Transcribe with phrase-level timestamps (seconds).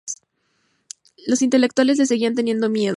[1.27, 2.89] Los intelectuales le seguían teniendo miedo.